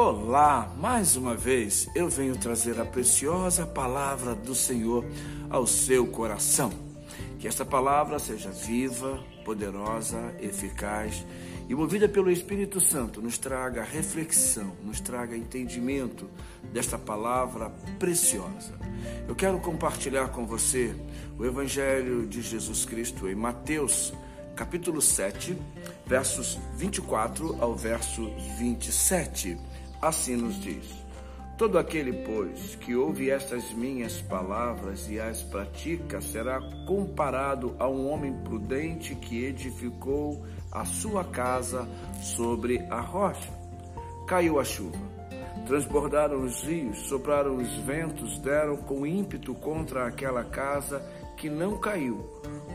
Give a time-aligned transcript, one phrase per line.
[0.00, 5.04] Olá, mais uma vez eu venho trazer a preciosa palavra do Senhor
[5.50, 6.70] ao seu coração.
[7.40, 11.26] Que esta palavra seja viva, poderosa, eficaz
[11.68, 16.30] e movida pelo Espírito Santo, nos traga reflexão, nos traga entendimento
[16.72, 17.68] desta palavra
[17.98, 18.78] preciosa.
[19.26, 20.94] Eu quero compartilhar com você
[21.36, 24.12] o Evangelho de Jesus Cristo em Mateus,
[24.54, 25.58] capítulo 7,
[26.06, 29.58] versos 24 ao verso 27.
[30.00, 30.86] Assim nos diz:
[31.58, 38.08] Todo aquele, pois, que ouve estas minhas palavras e as pratica, será comparado a um
[38.08, 41.88] homem prudente que edificou a sua casa
[42.22, 43.50] sobre a rocha.
[44.28, 44.98] Caiu a chuva,
[45.66, 51.02] transbordaram os rios, sopraram os ventos, deram com ímpeto contra aquela casa
[51.36, 52.18] que não caiu,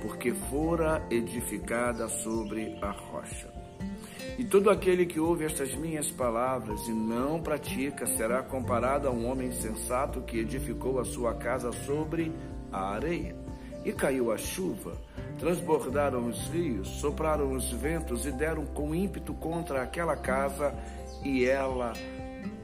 [0.01, 3.52] porque fora edificada sobre a rocha.
[4.37, 9.29] E todo aquele que ouve estas minhas palavras e não pratica será comparado a um
[9.29, 12.31] homem sensato que edificou a sua casa sobre
[12.71, 13.35] a areia.
[13.85, 14.97] E caiu a chuva,
[15.37, 20.73] transbordaram os rios, sopraram os ventos e deram com ímpeto contra aquela casa,
[21.23, 21.93] e ela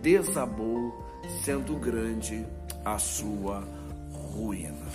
[0.01, 1.05] desabou,
[1.43, 2.45] sendo grande
[2.83, 3.63] a sua
[4.11, 4.87] ruína.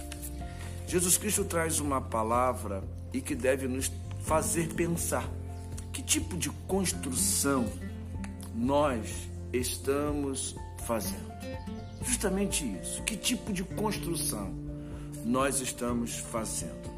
[0.89, 5.29] Jesus Cristo traz uma palavra e que deve nos fazer pensar
[5.95, 7.65] que tipo de construção
[8.53, 11.33] nós estamos fazendo.
[12.03, 13.01] Justamente isso.
[13.05, 14.53] Que tipo de construção
[15.25, 16.93] nós estamos fazendo?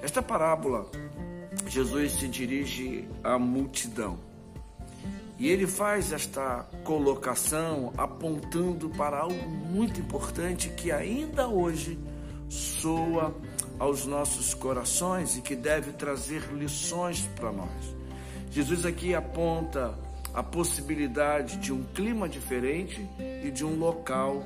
[0.00, 0.90] Esta parábola,
[1.68, 4.18] Jesus se dirige à multidão.
[5.38, 11.98] E ele faz esta colocação apontando para algo muito importante que ainda hoje
[12.48, 13.34] soa
[13.78, 18.01] aos nossos corações e que deve trazer lições para nós.
[18.52, 19.94] Jesus aqui aponta
[20.34, 23.08] a possibilidade de um clima diferente
[23.42, 24.44] e de um local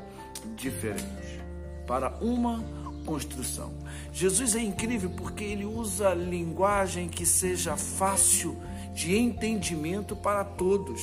[0.54, 1.42] diferente
[1.88, 2.64] para uma
[3.04, 3.74] construção.
[4.12, 8.56] Jesus é incrível porque ele usa linguagem que seja fácil
[8.94, 11.02] de entendimento para todos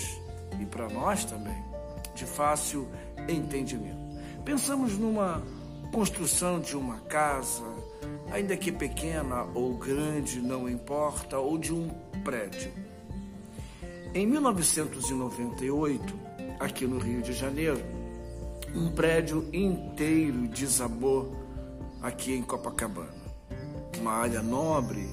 [0.62, 1.62] e para nós também,
[2.16, 2.88] de fácil
[3.28, 4.00] entendimento.
[4.46, 5.44] Pensamos numa
[5.92, 7.66] construção de uma casa,
[8.32, 11.90] ainda que pequena ou grande, não importa, ou de um
[12.24, 12.93] prédio.
[14.16, 16.14] Em 1998,
[16.60, 17.82] aqui no Rio de Janeiro,
[18.76, 21.36] um prédio inteiro desabou
[22.00, 23.10] aqui em Copacabana,
[24.00, 25.10] uma área nobre.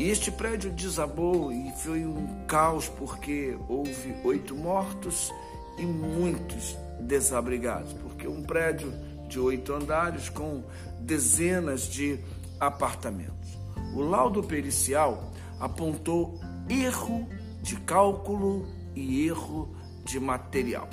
[0.00, 5.32] E este prédio desabou e foi um caos porque houve oito mortos
[5.78, 8.92] e muitos desabrigados, porque um prédio
[9.28, 10.64] de oito andares com
[10.98, 12.18] dezenas de
[12.58, 13.56] apartamentos.
[13.94, 16.36] O laudo pericial apontou
[16.68, 17.28] erro
[17.62, 20.88] de cálculo e erro de material.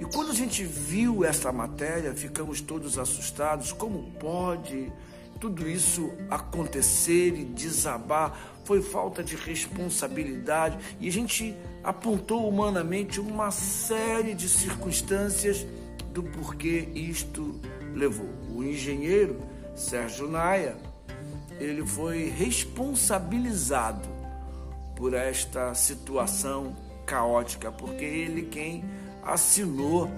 [0.00, 3.72] E quando a gente viu essa matéria, ficamos todos assustados.
[3.72, 4.92] Como pode
[5.40, 8.38] tudo isso acontecer e desabar?
[8.64, 10.78] Foi falta de responsabilidade.
[11.00, 15.66] E a gente apontou humanamente uma série de circunstâncias
[16.12, 17.58] do porquê isto
[17.94, 18.28] levou.
[18.54, 19.40] O engenheiro
[19.74, 20.76] Sérgio Naia,
[21.58, 24.15] ele foi responsabilizado
[24.96, 26.74] por esta situação
[27.04, 28.84] caótica, porque ele quem
[29.22, 30.10] assinou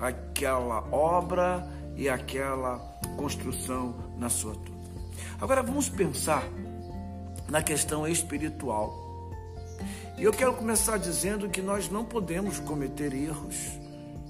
[0.00, 2.78] aquela obra e aquela
[3.16, 4.78] construção na sua tudo.
[5.40, 6.42] Agora vamos pensar
[7.48, 9.06] na questão espiritual.
[10.16, 13.78] E eu quero começar dizendo que nós não podemos cometer erros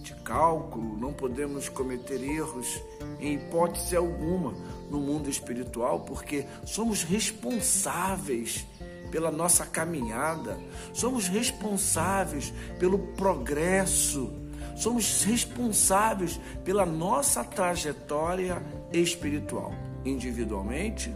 [0.02, 2.80] de cálculo, não podemos cometer erros
[3.18, 4.54] em hipótese alguma
[4.90, 8.66] no mundo espiritual, porque somos responsáveis
[9.10, 10.58] pela nossa caminhada,
[10.92, 14.30] somos responsáveis pelo progresso,
[14.76, 19.72] somos responsáveis pela nossa trajetória espiritual,
[20.04, 21.12] individualmente,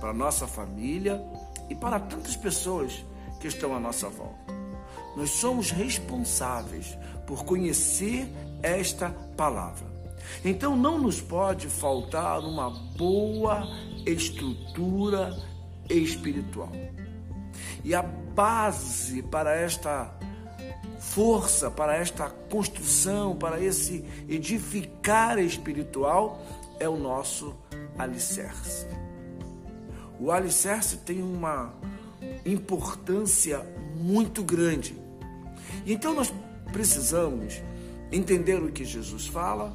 [0.00, 1.22] para nossa família
[1.68, 3.04] e para tantas pessoas
[3.40, 4.54] que estão à nossa volta.
[5.16, 8.26] Nós somos responsáveis por conhecer
[8.62, 9.86] esta palavra.
[10.44, 13.66] Então não nos pode faltar uma boa
[14.06, 15.36] estrutura
[15.88, 16.72] espiritual.
[17.84, 20.12] E a base para esta
[20.98, 26.42] força, para esta construção, para esse edificar espiritual
[26.80, 27.54] é o nosso
[27.98, 28.86] alicerce.
[30.18, 31.74] O alicerce tem uma
[32.44, 33.64] importância
[33.94, 35.04] muito grande
[35.86, 36.32] então nós
[36.72, 37.62] precisamos
[38.10, 39.72] entender o que Jesus fala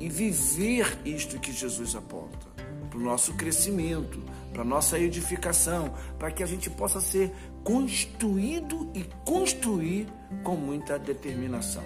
[0.00, 2.51] e viver isto que Jesus aponta.
[2.92, 4.22] Para o nosso crescimento,
[4.52, 7.32] para a nossa edificação, para que a gente possa ser
[7.64, 10.06] construído e construir
[10.44, 11.82] com muita determinação.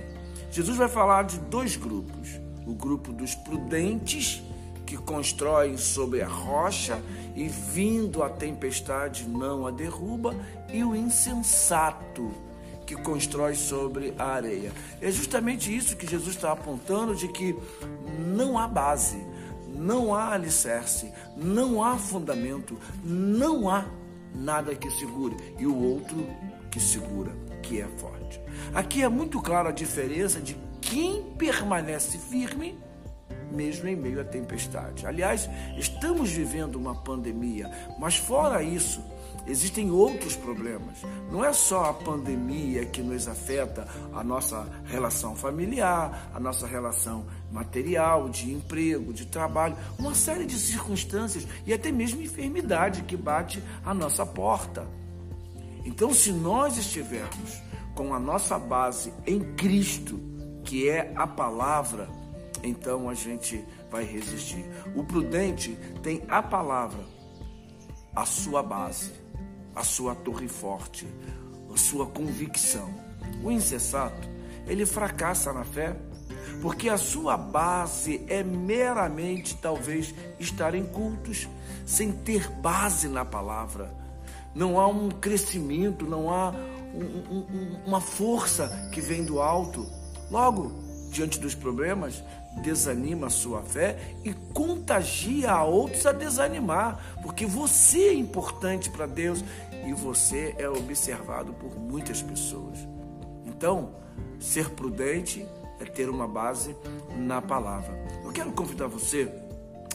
[0.51, 4.43] Jesus vai falar de dois grupos: o grupo dos prudentes,
[4.85, 7.01] que constroem sobre a rocha
[7.37, 10.35] e, vindo a tempestade, não a derruba,
[10.73, 12.33] e o insensato,
[12.85, 14.73] que constrói sobre a areia.
[15.01, 17.57] É justamente isso que Jesus está apontando: de que
[18.35, 19.19] não há base,
[19.77, 23.87] não há alicerce, não há fundamento, não há
[24.35, 26.27] nada que segure, e o outro
[26.71, 27.33] que segura,
[27.63, 28.41] que é forte.
[28.75, 32.79] Aqui é muito clara a diferença de quem permanece firme
[33.51, 35.07] mesmo em meio à tempestade.
[35.07, 39.03] Aliás, estamos vivendo uma pandemia, mas fora isso,
[39.47, 40.99] existem outros problemas.
[41.31, 47.27] Não é só a pandemia que nos afeta a nossa relação familiar, a nossa relação
[47.51, 53.63] material, de emprego, de trabalho, uma série de circunstâncias e até mesmo enfermidade que bate
[53.85, 54.87] à nossa porta.
[55.85, 57.63] Então, se nós estivermos
[57.95, 60.21] com a nossa base em Cristo,
[60.65, 62.09] que é a palavra,
[62.67, 64.65] então a gente vai resistir.
[64.95, 67.05] O prudente tem a palavra,
[68.15, 69.13] a sua base,
[69.75, 71.07] a sua torre forte,
[71.73, 72.93] a sua convicção.
[73.43, 74.29] O insensato,
[74.67, 75.97] ele fracassa na fé,
[76.63, 81.49] porque a sua base é meramente, talvez, estar em cultos,
[81.85, 83.95] sem ter base na palavra.
[84.55, 86.51] Não há um crescimento, não há
[86.95, 89.87] um, um, uma força que vem do alto.
[90.31, 92.23] Logo, diante dos problemas,
[92.63, 99.07] desanima a sua fé e contagia a outros a desanimar, porque você é importante para
[99.07, 99.45] Deus
[99.87, 102.79] e você é observado por muitas pessoas.
[103.45, 103.95] Então,
[104.39, 105.47] ser prudente
[105.81, 106.75] é ter uma base
[107.17, 107.95] na palavra.
[108.25, 109.31] Eu quero convidar você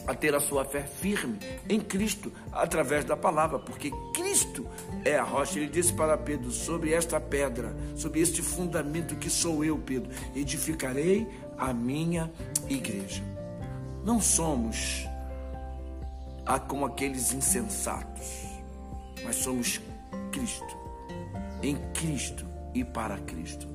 [0.06, 1.38] a ter a sua fé firme
[1.68, 3.90] em Cristo através da palavra, porque
[4.32, 4.66] Cristo
[5.04, 5.58] é a rocha.
[5.58, 11.28] Ele disse para Pedro: sobre esta pedra, sobre este fundamento que sou eu, Pedro, edificarei
[11.58, 12.32] a minha
[12.66, 13.22] igreja.
[14.02, 15.06] Não somos
[16.66, 18.24] como aqueles insensatos,
[19.22, 19.82] mas somos
[20.32, 20.78] Cristo,
[21.62, 23.68] em Cristo e para Cristo.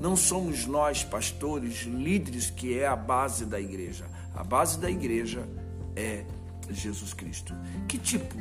[0.00, 4.06] Não somos nós, pastores, líderes, que é a base da igreja.
[4.34, 5.46] A base da igreja
[5.94, 6.24] é
[6.70, 7.54] Jesus Cristo.
[7.86, 8.36] Que tipo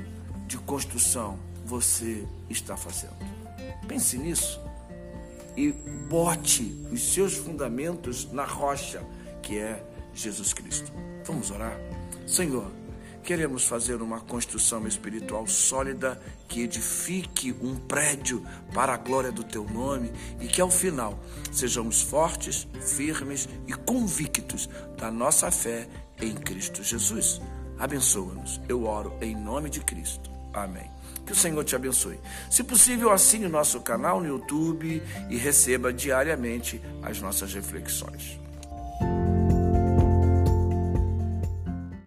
[0.47, 1.37] de construção
[1.67, 3.17] você está fazendo?
[3.87, 4.59] Pense nisso
[5.55, 5.71] e
[6.07, 9.03] bote os seus fundamentos na rocha,
[9.41, 9.83] que é
[10.13, 10.91] Jesus Cristo.
[11.25, 11.77] Vamos orar?
[12.25, 12.71] Senhor,
[13.23, 19.65] queremos fazer uma construção espiritual sólida que edifique um prédio para a glória do teu
[19.65, 21.19] nome e que ao final
[21.51, 25.87] sejamos fortes, firmes e convictos da nossa fé
[26.21, 27.41] em Cristo Jesus.
[27.77, 28.61] Abençoa-nos.
[28.69, 30.36] Eu oro em nome de Cristo.
[30.63, 30.89] Amém.
[31.25, 32.19] Que o Senhor te abençoe.
[32.49, 38.39] Se possível, assine o nosso canal no YouTube e receba diariamente as nossas reflexões.